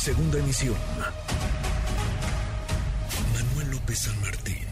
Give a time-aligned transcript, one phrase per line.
[0.00, 0.76] Segunda emisión.
[3.34, 4.64] Manuel López San Martín,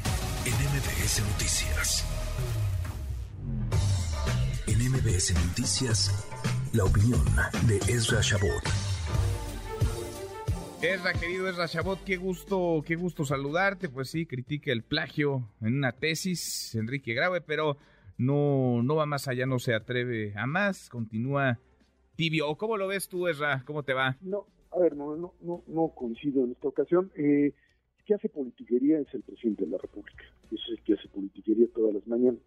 [0.46, 2.06] en MBS Noticias.
[4.66, 6.26] En MBS Noticias,
[6.72, 7.22] la opinión
[7.66, 8.62] de Ezra Shabot.
[10.80, 13.90] Ezra, querido Ezra Shabot, qué gusto, qué gusto saludarte.
[13.90, 17.76] Pues sí, critica el plagio en una tesis, Enrique Grave, pero
[18.16, 21.58] no, no va más allá, no se atreve a más, continúa
[22.16, 22.56] tibio.
[22.56, 23.62] ¿Cómo lo ves tú, Ezra?
[23.66, 24.16] ¿Cómo te va?
[24.22, 27.10] No, a ver, no, no, no, no coincido en esta ocasión.
[27.16, 27.52] Eh,
[27.98, 30.24] el que hace politiquería es el presidente de la República.
[30.50, 32.40] Es el que hace politiquería todas las mañanas.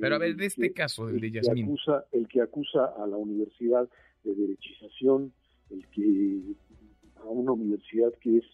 [0.00, 1.66] Pero a ver, de este caso, el de Yasmín.
[1.66, 3.88] Que acusa, el que acusa a la universidad
[4.24, 5.32] de derechización,
[5.70, 6.40] el que
[7.16, 8.44] a una universidad que es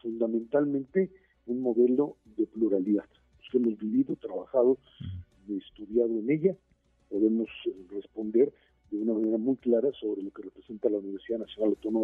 [0.00, 1.10] fundamentalmente
[1.46, 3.04] un modelo de pluralidad.
[3.38, 4.78] Los que hemos vivido, trabajado,
[5.48, 6.56] estudiado en ella,
[7.08, 8.52] podemos eh, responder
[8.90, 12.01] de una manera muy clara sobre lo que representa la Universidad Nacional Autónoma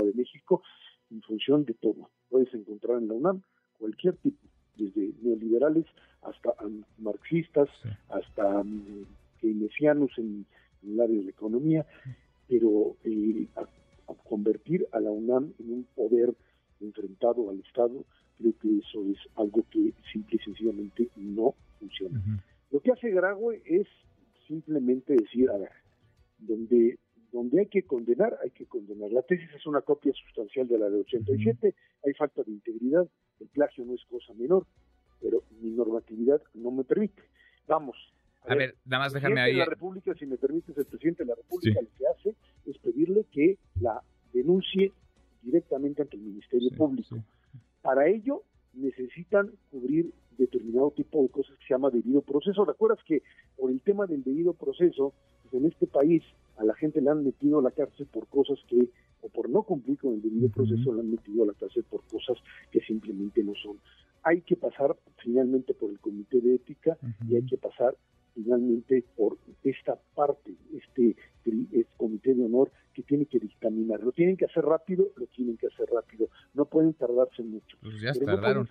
[9.78, 10.46] keynesianos en,
[10.82, 11.86] el área de la economía,
[12.48, 13.66] pero eh, a,
[14.28, 16.34] convertir a la UNAM en un poder
[16.80, 18.04] enfrentado al Estado,
[18.38, 22.22] creo que eso es algo que simple y sencillamente no funciona.
[22.70, 23.86] Lo que hace Graue es
[24.46, 25.72] simplemente decir, a ver,
[26.38, 26.98] donde,
[27.32, 29.10] donde hay que condenar, hay que condenar.
[29.10, 33.08] La tesis es una copia sustancial de la de 87, hay falta de integridad,
[33.40, 34.66] el plagio no es cosa menor,
[35.20, 37.22] pero mi normatividad no me permite.
[37.66, 37.96] Vamos.
[38.48, 39.54] A, ver, nada más déjame ahí.
[39.54, 42.34] la República, si me permites, el presidente de la República lo que hace
[42.66, 44.92] es pedirle que la denuncie
[45.42, 47.16] directamente ante el Ministerio Público.
[47.82, 48.42] Para ello
[48.74, 52.64] necesitan cubrir determinado tipo de cosas que se llama debido proceso.
[52.64, 53.22] ¿Recuerdas que
[53.56, 56.22] por el tema del debido proceso, pues en este país
[56.56, 58.88] a la gente le han metido a la cárcel por cosas que,
[59.20, 62.02] o por no cumplir con el debido proceso, le han metido a la cárcel por
[62.04, 62.38] cosas
[62.70, 63.78] que simplemente no son.
[64.22, 66.96] Hay que pasar finalmente por el comité de ética
[67.28, 67.96] y hay que pasar
[68.42, 74.00] finalmente por esta parte, este, este, comité de honor que tiene que dictaminar.
[74.00, 76.28] Lo tienen que hacer rápido, lo tienen que hacer rápido.
[76.54, 77.76] No pueden tardarse mucho.
[77.82, 78.68] Pues ya tardaron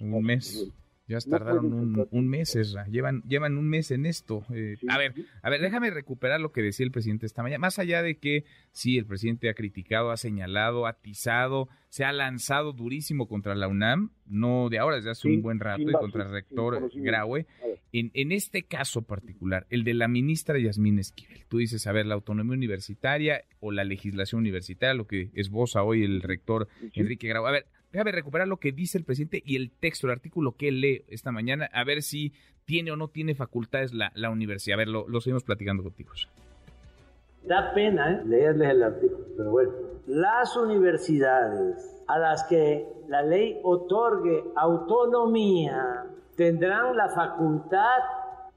[0.00, 0.70] un mes.
[1.10, 2.56] Ya tardaron un, mes,
[2.88, 4.44] Llevan, llevan un mes en esto.
[4.54, 5.12] Eh, a ver,
[5.42, 7.58] a ver, déjame recuperar lo que decía el presidente esta mañana.
[7.58, 12.12] Más allá de que sí, el presidente ha criticado, ha señalado, ha atizado, se ha
[12.12, 16.22] lanzado durísimo contra la UNAM, no de ahora, desde hace un buen rato, y contra
[16.26, 17.48] el rector Graue.
[17.90, 22.06] En, en este caso particular, el de la ministra Yasmín Esquivel, tú dices, a ver,
[22.06, 27.48] la autonomía universitaria o la legislación universitaria, lo que esboza hoy el rector Enrique Graue.
[27.48, 30.70] A ver, Déjame recuperar lo que dice el presidente y el texto, el artículo que
[30.70, 32.32] lee esta mañana, a ver si
[32.64, 34.74] tiene o no tiene facultades la, la universidad.
[34.74, 36.12] A ver, lo, lo seguimos platicando contigo.
[37.42, 38.22] Da pena ¿eh?
[38.26, 39.72] leerles el artículo, pero bueno.
[40.06, 47.98] Las universidades a las que la ley otorgue autonomía tendrán la facultad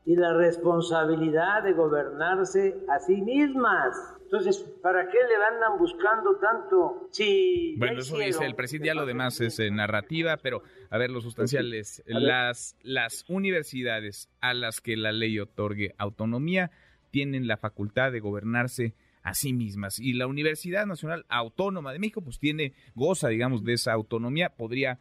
[0.05, 3.95] y la responsabilidad de gobernarse a sí mismas.
[4.23, 7.07] Entonces, ¿para qué le andan buscando tanto?
[7.11, 11.11] Si bueno, eso dice el presidente, ya lo demás es eh, narrativa, pero a ver,
[11.11, 16.71] lo sustancial es, las, las universidades a las que la ley otorgue autonomía
[17.11, 19.99] tienen la facultad de gobernarse a sí mismas.
[19.99, 24.99] Y la Universidad Nacional Autónoma de México, pues tiene, goza, digamos, de esa autonomía, podría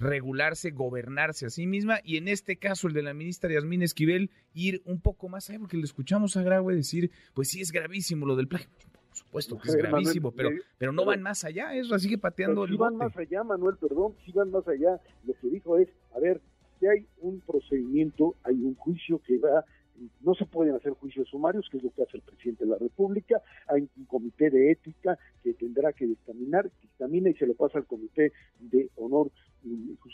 [0.00, 4.30] regularse, gobernarse a sí misma y en este caso el de la ministra Yasmín Esquivel
[4.54, 8.26] ir un poco más allá porque le escuchamos a Graue decir, pues sí es gravísimo
[8.26, 8.68] lo del plagio.
[9.10, 12.70] Por supuesto que es gravísimo, pero, pero no van más allá, eso sigue pateando el
[12.70, 16.20] Si van más allá, Manuel, perdón, si van más allá, lo que dijo es, a
[16.20, 16.40] ver,
[16.78, 19.64] si hay un procedimiento, hay un juicio que va
[20.20, 22.78] no se pueden hacer juicios sumarios, que es lo que hace el presidente de la
[22.78, 27.78] República, hay un comité de ética que tendrá que dictaminar, dictamina y se lo pasa
[27.78, 28.32] al comité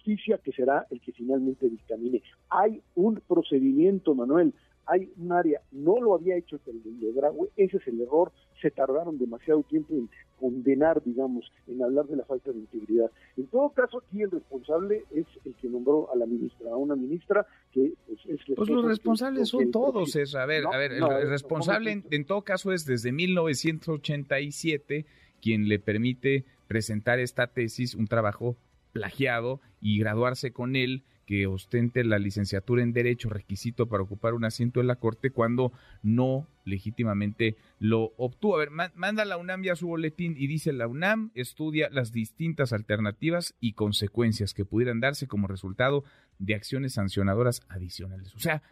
[0.06, 2.22] justicia, que será el que finalmente dictamine.
[2.48, 4.54] Hay un procedimiento, Manuel,
[4.86, 8.30] hay un área, no lo había hecho el de Graue, ese es el error,
[8.62, 10.08] se tardaron demasiado tiempo en
[10.38, 13.10] condenar, digamos, en hablar de la falta de integridad.
[13.36, 16.94] En todo caso, aquí el responsable es el que nombró a la ministra, a una
[16.94, 18.40] ministra que pues, es...
[18.54, 22.42] Pues los responsables son todos, es, a ver, a ver, el, responsable en, en todo
[22.42, 25.04] caso es desde 1987
[25.40, 28.56] quien le permite presentar esta tesis, un trabajo
[28.98, 34.44] plagiado y graduarse con él que ostente la licenciatura en Derecho, requisito para ocupar un
[34.44, 35.72] asiento en la Corte, cuando
[36.02, 38.56] no legítimamente lo obtuvo.
[38.56, 42.72] A ver, manda la UNAM ya su boletín y dice la UNAM estudia las distintas
[42.72, 46.04] alternativas y consecuencias que pudieran darse como resultado
[46.38, 48.34] de acciones sancionadoras adicionales.
[48.34, 48.62] O sea,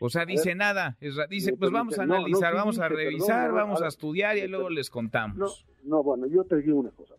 [0.00, 0.96] o sea, dice nada,
[1.28, 5.66] dice, pues vamos a analizar, vamos a revisar, vamos a, estudiar y luego les contamos.
[5.84, 7.14] No, bueno, yo te digo una cosa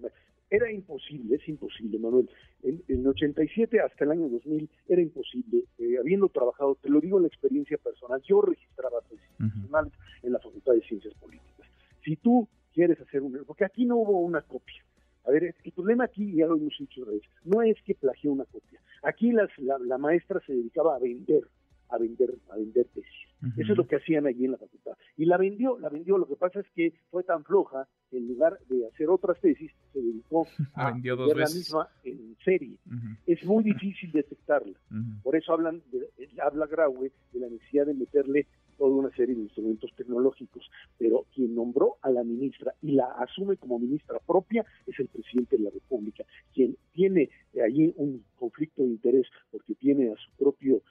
[0.51, 2.29] Era imposible, es imposible, Manuel.
[2.61, 7.17] En, el 87 hasta el año 2000 era imposible, eh, habiendo trabajado, te lo digo
[7.17, 11.67] en la experiencia personal, yo registraba tesis profesionales en la Facultad de Ciencias Políticas.
[12.03, 13.45] Si tú quieres hacer un...
[13.45, 14.83] Porque aquí no hubo una copia.
[15.23, 17.05] A ver, el problema aquí, ya lo hemos dicho
[17.45, 18.81] no es que plagió una copia.
[19.03, 21.43] Aquí las, la maestra se dedicaba a vender
[21.91, 23.11] a vender, a vender tesis.
[23.57, 24.93] Eso es lo que hacían allí en la facultad.
[25.17, 26.17] Y la vendió, la vendió.
[26.17, 29.71] Lo que pasa es que fue tan floja que en lugar de hacer otras tesis,
[29.91, 30.45] se dedicó
[30.75, 32.77] a vender la misma en serie.
[33.25, 34.77] Es muy difícil detectarla.
[35.23, 36.07] Por eso hablan de,
[36.41, 38.47] habla Graue de la necesidad de meterle
[38.77, 40.67] toda una serie de instrumentos tecnológicos,
[40.97, 45.55] pero quien nombró a la ministra y la asume como ministra propia es el presidente
[45.55, 47.29] de la República, quien tiene
[47.63, 50.81] allí un conflicto de interés porque tiene a su propio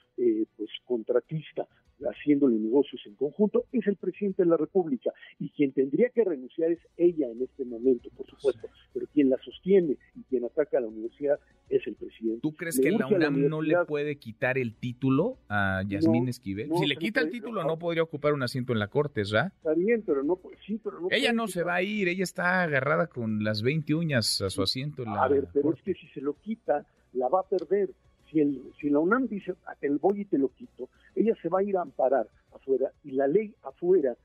[2.90, 5.12] negocios en conjunto, es el presidente de la República.
[5.38, 8.69] Y quien tendría que renunciar es ella en este momento, por supuesto.
[8.92, 11.38] Pero quien la sostiene y quien ataca a la universidad
[11.69, 12.40] es el presidente.
[12.42, 16.70] ¿Tú crees que la UNAM no le puede quitar el título a Yasmín Esquivel?
[16.78, 19.52] si le quita el título, no, podría ocupar un asiento en la corte, ¿verdad?
[19.56, 22.62] Está bien, pero no, sí, pero no Ella no se va a ir, ella está
[22.62, 25.02] agarrada con las 20 uñas a su asiento.
[25.02, 27.90] En la a ver, pero es que si se lo quita, la va a perder
[28.31, 31.62] si, la UNAM dice, ah, el voy y te lo quito, ella se va a
[31.62, 34.17] ir a amparar afuera y la ley afuera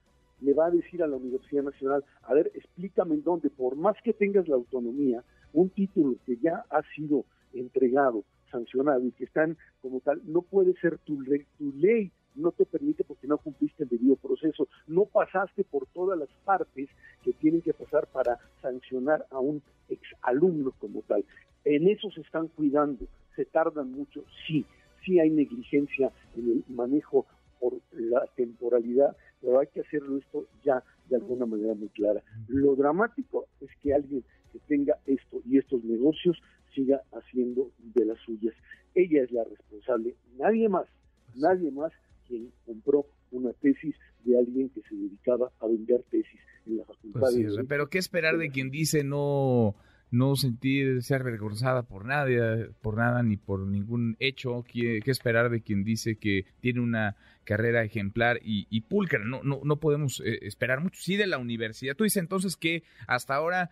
[0.42, 3.96] le va a decir a la Universidad Nacional, a ver, explícame en dónde, por más
[4.04, 5.24] que tengas la autonomía,
[5.54, 10.74] un título que ya ha sido entregado, sancionado y que están como tal, no puede
[10.80, 15.06] ser tu ley, tu ley no te permite porque no cumpliste el debido proceso, no
[15.06, 16.90] pasaste por todas las partes
[17.24, 21.24] que tienen que pasar para sancionar a un exalumno como tal.
[21.64, 24.66] En eso se están cuidando, se tardan mucho, sí,
[25.04, 27.26] sí hay negligencia en el manejo
[27.60, 32.22] por la temporalidad, pero hay que hacerlo esto ya de alguna manera muy clara.
[32.48, 36.42] Lo dramático es que alguien que tenga esto y estos negocios
[36.74, 38.54] siga haciendo de las suyas.
[38.94, 40.88] Ella es la responsable, nadie más,
[41.36, 41.92] nadie más
[42.28, 47.20] quien compró una tesis de alguien que se dedicaba a vender tesis en la facultad.
[47.22, 49.76] Pues pero ¿qué esperar de quien dice no
[50.12, 54.64] no sentir ser avergonzada por nadie, por nada ni por ningún hecho.
[54.72, 59.20] ¿Qué, esperar de quien dice que tiene una carrera ejemplar y, y pulcra?
[59.24, 61.00] No, no, no podemos eh, esperar mucho.
[61.02, 61.96] Sí, de la universidad.
[61.96, 63.70] Tú dices entonces que hasta ahora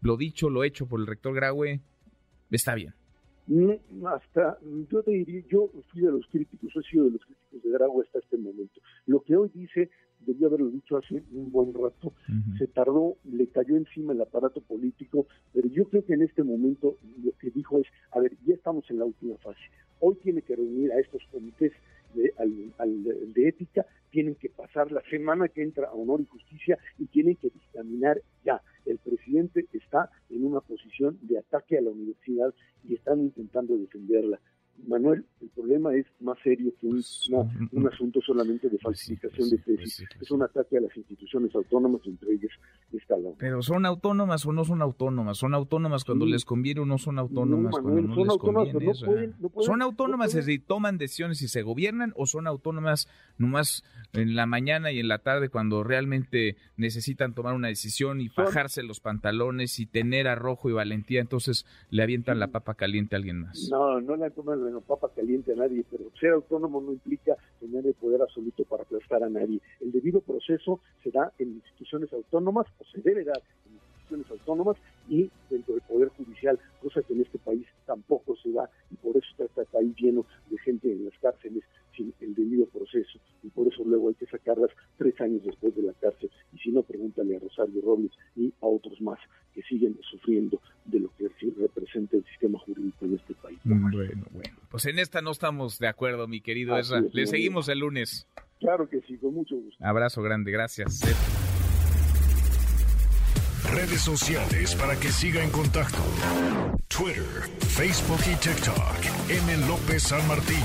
[0.00, 1.80] lo dicho, lo hecho por el rector Graue
[2.50, 2.94] está bien.
[4.06, 4.58] hasta,
[4.90, 8.04] yo te diría, yo fui de los críticos, he sido de los críticos de Graue
[8.04, 8.80] hasta este momento.
[9.06, 9.90] Lo que hoy dice
[10.20, 12.12] debió haberlo dicho hace un buen rato,
[12.58, 16.96] se tardó, le cayó encima el aparato político, pero yo creo que en este momento
[17.22, 19.60] lo que dijo es, a ver, ya estamos en la última fase,
[20.00, 21.72] hoy tiene que reunir a estos comités
[22.14, 22.32] de,
[23.34, 27.36] de ética, tienen que pasar la semana que entra a honor y justicia y tienen
[27.36, 28.60] que dictaminar ya.
[28.86, 32.52] El presidente está en una posición de ataque a la universidad
[32.84, 34.40] y están intentando defenderla.
[34.86, 37.30] Manuel, el problema es más serio que un, pues,
[37.72, 40.08] un asunto solamente de pues falsificación de pues tesis.
[40.20, 42.50] es un ataque a las instituciones autónomas, entre ellas
[42.92, 45.38] está la Pero son autónomas o no son autónomas.
[45.38, 49.32] Son autónomas cuando les conviene o no son autónomas cuando no les conviene.
[49.60, 54.90] son autónomas si toman decisiones y se gobiernan o son autónomas nomás en la mañana
[54.92, 59.86] y en la tarde cuando realmente necesitan tomar una decisión y bajarse los pantalones y
[59.86, 63.68] tener arrojo y valentía, entonces le avientan la papa caliente a alguien más.
[63.70, 67.86] No, no le toman la papa caliente a nadie, pero ser autónomo no implica tener
[67.86, 69.60] el poder absoluto para aplastar a nadie.
[69.80, 74.76] El debido proceso se da en instituciones autónomas o se debe dar en instituciones autónomas
[75.08, 79.16] y dentro del Poder Judicial, cosa que en este país tampoco se da y por
[79.16, 81.64] eso está este país lleno de gente en las cárceles
[81.96, 85.82] sin el debido proceso y por eso luego hay que sacarlas tres años después de
[85.82, 86.30] la cárcel
[94.78, 97.02] pues en esta no estamos de acuerdo, mi querido Ezra.
[97.12, 98.28] Le seguimos el lunes.
[98.60, 99.84] Claro que sí, con mucho gusto.
[99.84, 101.00] Abrazo grande, gracias.
[103.72, 105.98] Redes sociales para que siga en contacto:
[106.86, 107.24] Twitter,
[107.58, 109.30] Facebook y TikTok.
[109.30, 109.66] M.
[109.66, 110.62] López San Martín.